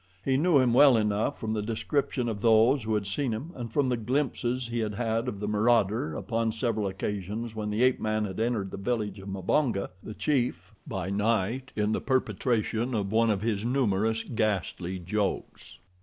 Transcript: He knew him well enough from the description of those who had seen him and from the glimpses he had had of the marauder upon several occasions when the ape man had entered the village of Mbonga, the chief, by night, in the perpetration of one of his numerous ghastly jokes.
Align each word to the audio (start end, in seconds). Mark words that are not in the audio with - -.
He 0.25 0.35
knew 0.35 0.57
him 0.57 0.73
well 0.73 0.97
enough 0.97 1.39
from 1.39 1.53
the 1.53 1.61
description 1.61 2.27
of 2.27 2.41
those 2.41 2.85
who 2.85 2.95
had 2.95 3.05
seen 3.05 3.33
him 3.33 3.51
and 3.53 3.71
from 3.71 3.87
the 3.89 3.97
glimpses 3.97 4.69
he 4.69 4.79
had 4.79 4.95
had 4.95 5.27
of 5.27 5.39
the 5.39 5.47
marauder 5.47 6.15
upon 6.15 6.51
several 6.53 6.87
occasions 6.87 7.53
when 7.53 7.69
the 7.69 7.83
ape 7.83 7.99
man 7.99 8.25
had 8.25 8.39
entered 8.39 8.71
the 8.71 8.77
village 8.77 9.19
of 9.19 9.29
Mbonga, 9.29 9.89
the 10.01 10.15
chief, 10.15 10.73
by 10.87 11.11
night, 11.11 11.71
in 11.75 11.91
the 11.91 12.01
perpetration 12.01 12.95
of 12.95 13.11
one 13.11 13.29
of 13.29 13.43
his 13.43 13.63
numerous 13.63 14.23
ghastly 14.23 14.97
jokes. 14.97 15.77